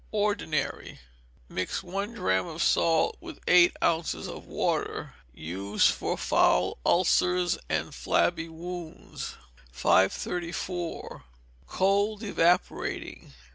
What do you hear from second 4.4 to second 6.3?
water. Use for